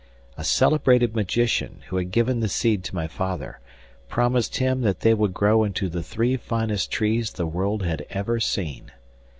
A 0.35 0.43
celebrated 0.43 1.15
magician, 1.15 1.81
who 1.89 1.97
had 1.97 2.09
given 2.09 2.39
the 2.39 2.49
seed 2.49 2.83
to 2.85 2.95
my 2.95 3.05
father, 3.05 3.59
promised 4.09 4.57
him 4.57 4.81
that 4.81 5.01
they 5.01 5.13
would 5.13 5.31
grow 5.31 5.63
into 5.63 5.89
the 5.89 6.01
three 6.01 6.37
finest 6.37 6.89
trees 6.89 7.31
the 7.33 7.45
world 7.45 7.83
had 7.83 8.07
ever 8.09 8.39
seen. 8.39 8.91